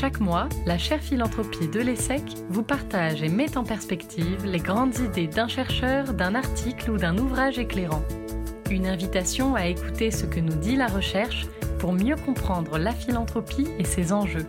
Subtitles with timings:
[0.00, 4.96] Chaque mois, la chaire philanthropie de l'ESSEC vous partage et met en perspective les grandes
[5.00, 8.04] idées d'un chercheur, d'un article ou d'un ouvrage éclairant.
[8.70, 11.48] Une invitation à écouter ce que nous dit la recherche
[11.80, 14.46] pour mieux comprendre la philanthropie et ses enjeux.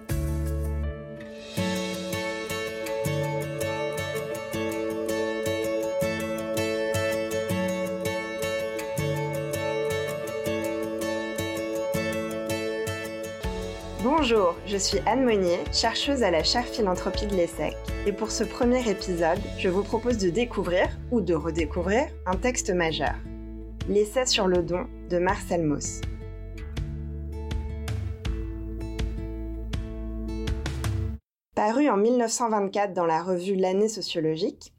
[14.22, 17.74] Bonjour, je suis Anne Monnier, chercheuse à la chaire philanthropie de l'ESSEC.
[18.06, 22.70] Et pour ce premier épisode, je vous propose de découvrir, ou de redécouvrir, un texte
[22.70, 23.16] majeur.
[23.88, 26.02] L'essai sur le don de Marcel Mauss.
[31.56, 34.74] Paru en 1924 dans la revue L'année sociologique,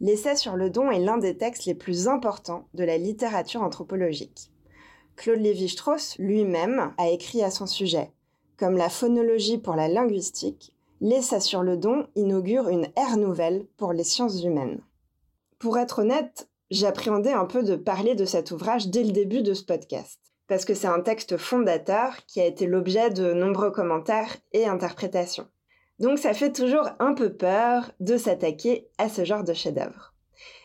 [0.00, 4.50] l'essai sur le don est l'un des textes les plus importants de la littérature anthropologique.
[5.16, 8.12] Claude Lévi-Strauss lui-même a écrit à son sujet
[8.58, 13.92] comme la phonologie pour la linguistique, l'essai sur le don inaugure une ère nouvelle pour
[13.92, 14.80] les sciences humaines.
[15.58, 19.54] Pour être honnête, j'appréhendais un peu de parler de cet ouvrage dès le début de
[19.54, 24.36] ce podcast, parce que c'est un texte fondateur qui a été l'objet de nombreux commentaires
[24.52, 25.46] et interprétations.
[26.00, 30.14] Donc ça fait toujours un peu peur de s'attaquer à ce genre de chef-d'œuvre.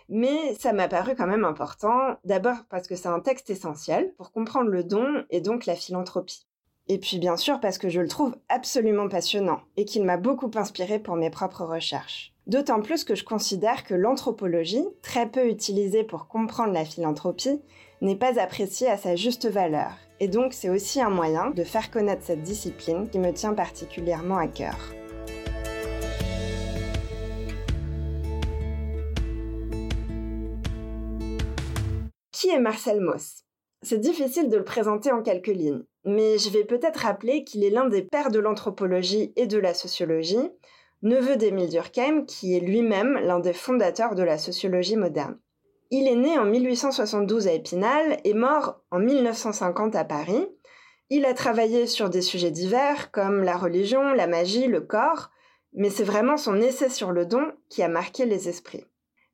[0.09, 4.31] Mais ça m'a paru quand même important, d'abord parce que c'est un texte essentiel pour
[4.31, 6.45] comprendre le don et donc la philanthropie.
[6.89, 10.51] Et puis bien sûr parce que je le trouve absolument passionnant et qu'il m'a beaucoup
[10.55, 12.33] inspiré pour mes propres recherches.
[12.45, 17.61] D'autant plus que je considère que l'anthropologie, très peu utilisée pour comprendre la philanthropie,
[18.01, 19.91] n'est pas appréciée à sa juste valeur.
[20.19, 24.37] Et donc c'est aussi un moyen de faire connaître cette discipline qui me tient particulièrement
[24.37, 24.77] à cœur.
[32.33, 33.45] Qui est Marcel Mauss?
[33.83, 37.69] C'est difficile de le présenter en quelques lignes mais je vais peut-être rappeler qu'il est
[37.69, 40.51] l'un des pères de l'anthropologie et de la sociologie,
[41.01, 45.37] neveu d'Émile Durkheim, qui est lui-même l'un des fondateurs de la sociologie moderne.
[45.91, 50.47] Il est né en 1872 à Épinal et mort en 1950 à Paris.
[51.09, 55.29] Il a travaillé sur des sujets divers comme la religion, la magie, le corps,
[55.73, 58.85] mais c'est vraiment son essai sur le don qui a marqué les esprits.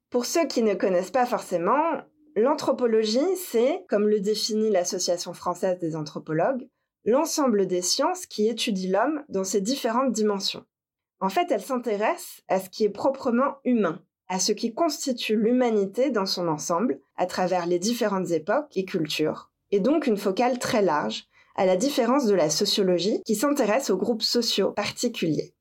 [0.10, 2.02] Pour ceux qui ne connaissent pas forcément,
[2.36, 6.68] L'anthropologie, c'est, comme le définit l'Association française des anthropologues,
[7.06, 10.66] l'ensemble des sciences qui étudient l'homme dans ses différentes dimensions.
[11.20, 16.12] En fait, elle s'intéresse à ce qui est proprement humain, à ce qui constitue l'humanité
[16.12, 20.82] dans son ensemble, à travers les différentes époques et cultures, et donc une focale très
[20.82, 21.26] large,
[21.56, 25.54] à la différence de la sociologie qui s'intéresse aux groupes sociaux particuliers.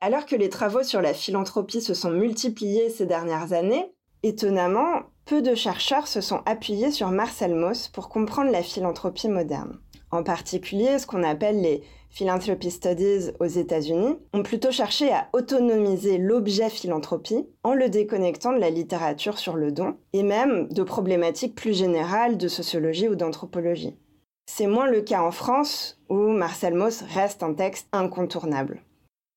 [0.00, 5.42] Alors que les travaux sur la philanthropie se sont multipliés ces dernières années, étonnamment, peu
[5.42, 9.78] de chercheurs se sont appuyés sur Marcel Mauss pour comprendre la philanthropie moderne.
[10.10, 16.18] En particulier, ce qu'on appelle les Philanthropy Studies aux États-Unis ont plutôt cherché à autonomiser
[16.18, 21.54] l'objet philanthropie en le déconnectant de la littérature sur le don et même de problématiques
[21.54, 23.96] plus générales de sociologie ou d'anthropologie.
[24.44, 28.82] C'est moins le cas en France où Marcel Mauss reste un texte incontournable.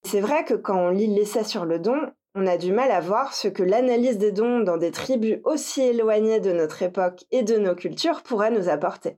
[0.05, 1.97] C'est vrai que quand on lit l'essai sur le don,
[2.35, 5.81] on a du mal à voir ce que l'analyse des dons dans des tribus aussi
[5.81, 9.17] éloignées de notre époque et de nos cultures pourrait nous apporter.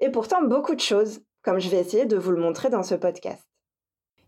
[0.00, 2.96] Et pourtant beaucoup de choses, comme je vais essayer de vous le montrer dans ce
[2.96, 3.46] podcast.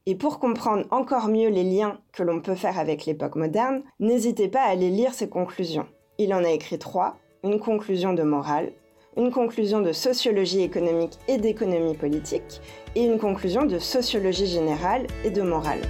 [0.07, 4.49] Et pour comprendre encore mieux les liens que l'on peut faire avec l'époque moderne, n'hésitez
[4.49, 5.89] pas à aller lire ses conclusions.
[6.19, 8.71] Il en a écrit trois, une conclusion de morale,
[9.17, 12.61] une conclusion de sociologie économique et d'économie politique,
[12.95, 15.81] et une conclusion de sociologie générale et de morale.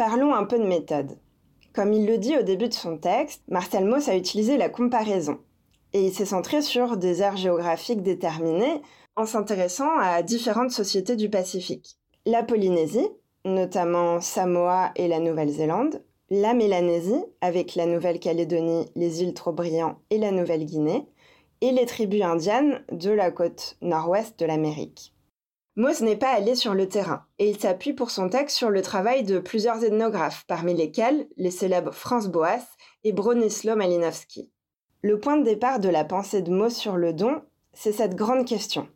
[0.00, 1.18] Parlons un peu de méthode.
[1.74, 5.40] Comme il le dit au début de son texte, Marcel Mauss a utilisé la comparaison.
[5.92, 8.80] Et il s'est centré sur des aires géographiques déterminées
[9.14, 11.98] en s'intéressant à différentes sociétés du Pacifique.
[12.24, 13.10] La Polynésie,
[13.44, 20.32] notamment Samoa et la Nouvelle-Zélande, la Mélanésie, avec la Nouvelle-Calédonie, les îles Trobriand et la
[20.32, 21.08] Nouvelle-Guinée,
[21.60, 25.12] et les tribus indiennes de la côte nord-ouest de l'Amérique.
[25.76, 28.82] Moss n'est pas allé sur le terrain, et il s'appuie pour son texte sur le
[28.82, 32.66] travail de plusieurs ethnographes, parmi lesquels les célèbres Franz Boas
[33.04, 34.50] et Bronisław Malinowski.
[35.02, 38.46] Le point de départ de la pensée de Moss sur le don c'est cette grande
[38.46, 38.88] question.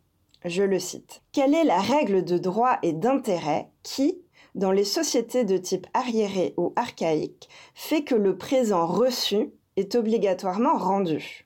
[0.43, 1.23] Je le cite.
[1.31, 4.21] Quelle est la règle de droit et d'intérêt qui,
[4.53, 10.77] dans les sociétés de type arriéré ou archaïque, fait que le présent reçu est obligatoirement
[10.77, 11.44] rendu?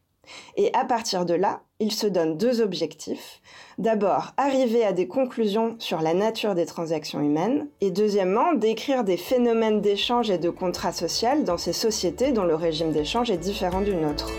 [0.58, 3.42] Et à partir de là, il se donne deux objectifs.
[3.78, 9.18] D'abord, arriver à des conclusions sur la nature des transactions humaines, et deuxièmement, décrire des
[9.18, 13.82] phénomènes d'échange et de contrat social dans ces sociétés dont le régime d'échange est différent
[13.82, 14.30] du nôtre.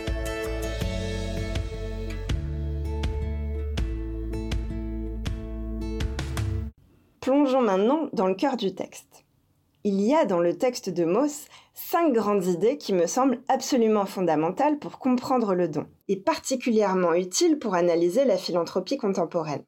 [7.20, 9.25] Plongeons maintenant dans le cœur du texte.
[9.82, 14.05] Il y a dans le texte de Mauss cinq grandes idées qui me semblent absolument
[14.05, 19.65] fondamentales pour comprendre le don, et particulièrement utiles pour analyser la philanthropie contemporaine.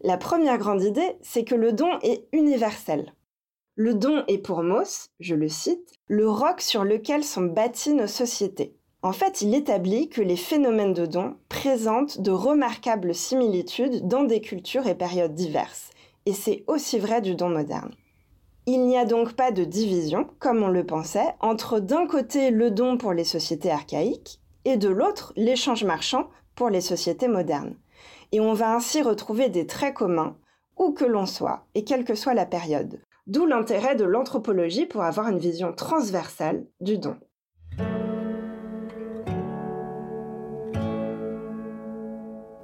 [0.00, 3.14] La première grande idée, c'est que le don est universel.
[3.74, 8.06] Le don est pour Mauss, je le cite, le roc sur lequel sont bâties nos
[8.06, 8.76] sociétés.
[9.02, 14.40] En fait, il établit que les phénomènes de don présentent de remarquables similitudes dans des
[14.40, 15.90] cultures et périodes diverses,
[16.26, 17.92] et c'est aussi vrai du don moderne.
[18.68, 22.72] Il n'y a donc pas de division, comme on le pensait, entre d'un côté le
[22.72, 27.76] don pour les sociétés archaïques et de l'autre l'échange marchand pour les sociétés modernes.
[28.32, 30.36] Et on va ainsi retrouver des traits communs,
[30.76, 33.00] où que l'on soit, et quelle que soit la période.
[33.28, 37.16] D'où l'intérêt de l'anthropologie pour avoir une vision transversale du don.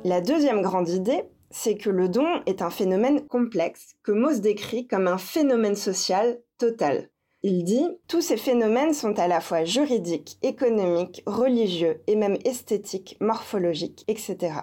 [0.02, 1.22] La deuxième grande idée,
[1.52, 6.40] c'est que le don est un phénomène complexe que Mauss décrit comme un phénomène social
[6.58, 7.10] total.
[7.42, 13.16] Il dit Tous ces phénomènes sont à la fois juridiques, économiques, religieux et même esthétiques,
[13.20, 14.54] morphologiques, etc.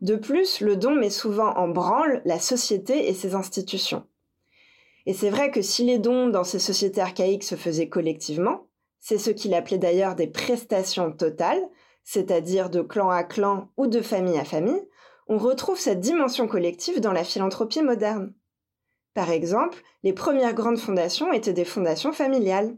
[0.00, 4.04] De plus, le don met souvent en branle la société et ses institutions.
[5.06, 8.66] Et c'est vrai que si les dons dans ces sociétés archaïques se faisaient collectivement,
[8.98, 11.62] c'est ce qu'il appelait d'ailleurs des prestations totales,
[12.04, 14.82] c'est-à-dire de clan à clan ou de famille à famille,
[15.32, 18.34] on retrouve cette dimension collective dans la philanthropie moderne.
[19.14, 22.76] Par exemple, les premières grandes fondations étaient des fondations familiales.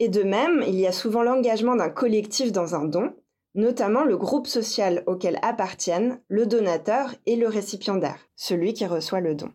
[0.00, 3.14] Et de même, il y a souvent l'engagement d'un collectif dans un don,
[3.54, 9.36] notamment le groupe social auquel appartiennent le donateur et le récipiendaire, celui qui reçoit le
[9.36, 9.52] don.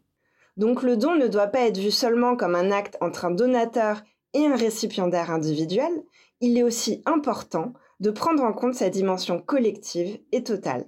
[0.56, 4.02] Donc le don ne doit pas être vu seulement comme un acte entre un donateur
[4.34, 5.92] et un récipiendaire individuel,
[6.40, 10.86] il est aussi important de prendre en compte sa dimension collective et totale.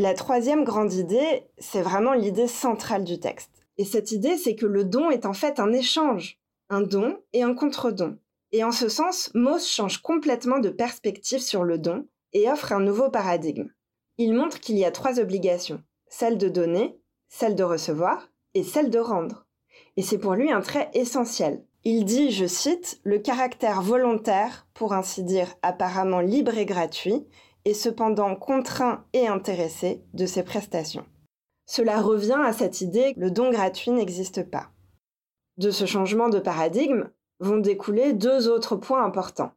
[0.00, 3.50] La troisième grande idée, c'est vraiment l'idée centrale du texte.
[3.78, 7.42] Et cette idée, c'est que le don est en fait un échange, un don et
[7.42, 8.16] un contre-don.
[8.52, 12.78] Et en ce sens, Mauss change complètement de perspective sur le don et offre un
[12.78, 13.70] nouveau paradigme.
[14.18, 16.96] Il montre qu'il y a trois obligations, celle de donner,
[17.28, 19.48] celle de recevoir et celle de rendre.
[19.96, 21.64] Et c'est pour lui un trait essentiel.
[21.82, 27.26] Il dit, je cite, le caractère volontaire, pour ainsi dire apparemment libre et gratuit,
[27.64, 31.06] et cependant contraint et intéressé de ces prestations.
[31.66, 34.70] Cela revient à cette idée que le don gratuit n'existe pas.
[35.58, 37.10] De ce changement de paradigme
[37.40, 39.52] vont découler deux autres points importants.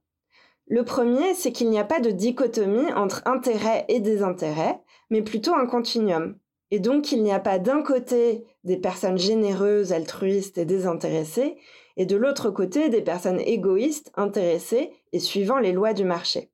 [0.67, 5.53] Le premier, c'est qu'il n'y a pas de dichotomie entre intérêt et désintérêt, mais plutôt
[5.53, 6.37] un continuum.
[6.69, 11.57] Et donc il n'y a pas d'un côté des personnes généreuses, altruistes et désintéressées,
[11.97, 16.50] et de l'autre côté des personnes égoïstes, intéressées et suivant les lois du marché.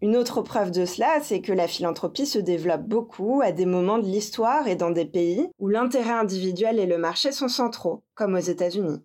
[0.00, 3.98] Une autre preuve de cela, c'est que la philanthropie se développe beaucoup à des moments
[3.98, 8.34] de l'histoire et dans des pays où l'intérêt individuel et le marché sont centraux, comme
[8.34, 9.02] aux États-Unis.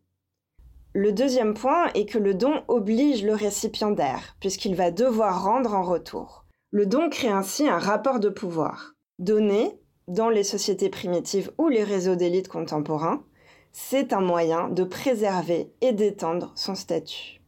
[0.94, 5.82] Le deuxième point est que le don oblige le récipiendaire, puisqu'il va devoir rendre en
[5.82, 6.46] retour.
[6.70, 8.94] Le don crée ainsi un rapport de pouvoir.
[9.18, 13.24] Donner, dans les sociétés primitives ou les réseaux d'élite contemporains,
[13.72, 17.43] c'est un moyen de préserver et d'étendre son statut.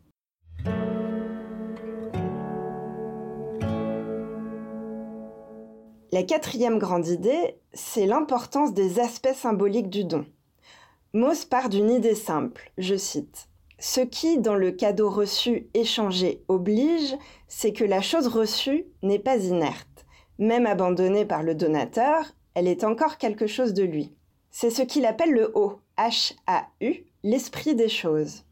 [6.15, 10.25] La quatrième grande idée, c'est l'importance des aspects symboliques du don.
[11.12, 13.50] Mauss part d'une idée simple, je cite.
[13.79, 17.17] Ce qui, dans le cadeau reçu échangé, oblige,
[17.50, 20.05] c'est que la chose reçue n'est pas inerte.
[20.39, 24.15] Même abandonnée par le donateur, elle est encore quelque chose de lui.
[24.51, 28.45] C'est ce qu'il appelle le haut, H-A-U, l'esprit des choses.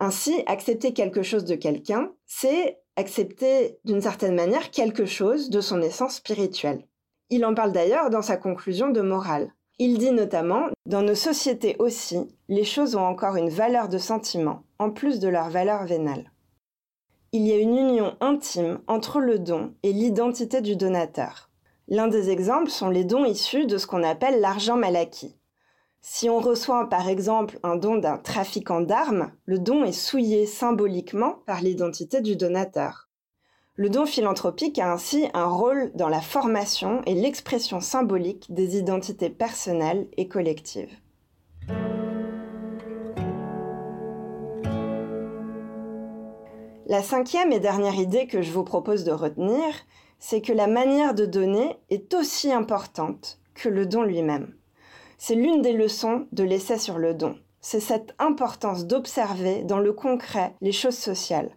[0.00, 5.80] Ainsi, accepter quelque chose de quelqu'un, c'est accepter d'une certaine manière quelque chose de son
[5.80, 6.84] essence spirituelle.
[7.30, 9.52] Il en parle d'ailleurs dans sa conclusion de morale.
[9.78, 14.62] Il dit notamment Dans nos sociétés aussi, les choses ont encore une valeur de sentiment,
[14.78, 16.30] en plus de leur valeur vénale.
[17.32, 21.50] Il y a une union intime entre le don et l'identité du donateur.
[21.88, 25.36] L'un des exemples sont les dons issus de ce qu'on appelle l'argent mal acquis.
[26.00, 31.42] Si on reçoit par exemple un don d'un trafiquant d'armes, le don est souillé symboliquement
[31.46, 33.08] par l'identité du donateur.
[33.76, 39.30] Le don philanthropique a ainsi un rôle dans la formation et l'expression symbolique des identités
[39.30, 40.96] personnelles et collectives.
[46.86, 49.64] La cinquième et dernière idée que je vous propose de retenir,
[50.20, 54.54] c'est que la manière de donner est aussi importante que le don lui-même.
[55.18, 57.36] C'est l'une des leçons de l'essai sur le don.
[57.60, 61.56] C'est cette importance d'observer dans le concret les choses sociales.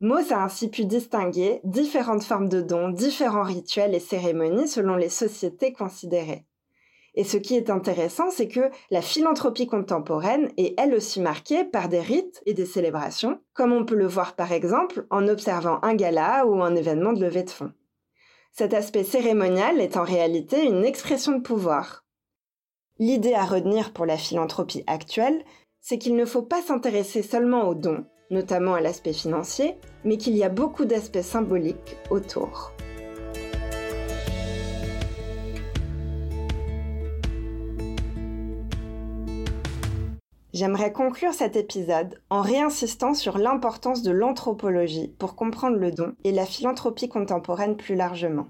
[0.00, 5.08] Mauss a ainsi pu distinguer différentes formes de dons, différents rituels et cérémonies selon les
[5.08, 6.44] sociétés considérées.
[7.14, 11.88] Et ce qui est intéressant, c'est que la philanthropie contemporaine est elle aussi marquée par
[11.88, 15.94] des rites et des célébrations, comme on peut le voir par exemple en observant un
[15.94, 17.72] gala ou un événement de levée de fonds.
[18.52, 22.04] Cet aspect cérémonial est en réalité une expression de pouvoir.
[22.98, 25.42] L'idée à retenir pour la philanthropie actuelle,
[25.80, 30.36] c'est qu'il ne faut pas s'intéresser seulement aux dons, notamment à l'aspect financier, mais qu'il
[30.36, 32.72] y a beaucoup d'aspects symboliques autour.
[40.56, 46.32] J'aimerais conclure cet épisode en réinsistant sur l'importance de l'anthropologie pour comprendre le don et
[46.32, 48.46] la philanthropie contemporaine plus largement.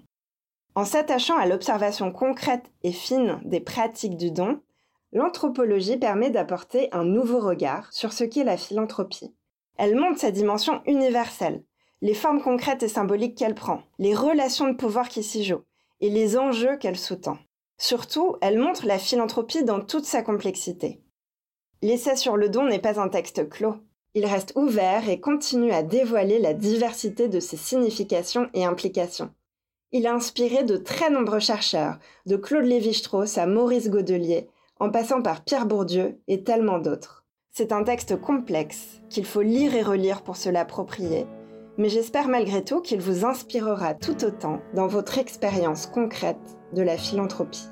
[0.77, 4.61] En s'attachant à l'observation concrète et fine des pratiques du don,
[5.13, 9.35] l'anthropologie permet d'apporter un nouveau regard sur ce qu'est la philanthropie.
[9.79, 11.63] Elle montre sa dimension universelle,
[12.03, 15.65] les formes concrètes et symboliques qu'elle prend, les relations de pouvoir qui s'y jouent
[16.01, 17.39] et les enjeux qu'elle sous-tend.
[17.79, 21.03] Surtout, elle montre la philanthropie dans toute sa complexité.
[21.83, 23.77] L'essai sur le don n'est pas un texte clos.
[24.15, 29.31] Il reste ouvert et continue à dévoiler la diversité de ses significations et implications.
[29.93, 34.49] Il a inspiré de très nombreux chercheurs, de Claude Lévi-Strauss à Maurice Godelier,
[34.81, 37.26] en passant par Pierre Bourdieu et tellement d'autres.
[37.59, 41.27] C'est un texte complexe qu'il faut lire et relire pour se l'approprier,
[41.79, 46.37] mais j'espère malgré tout qu'il vous inspirera tout autant dans votre expérience concrète
[46.75, 47.67] de la philanthropie.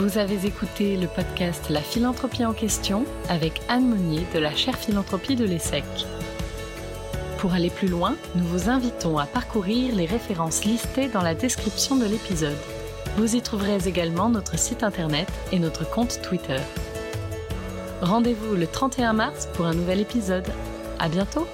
[0.00, 4.78] Vous avez écouté le podcast La philanthropie en question avec Anne Monnier de la chaire
[4.78, 5.84] philanthropie de l'ESSEC.
[7.36, 11.96] Pour aller plus loin, nous vous invitons à parcourir les références listées dans la description
[11.96, 12.56] de l'épisode.
[13.18, 16.60] Vous y trouverez également notre site internet et notre compte Twitter.
[18.00, 20.50] Rendez-vous le 31 mars pour un nouvel épisode.
[20.98, 21.46] À bientôt!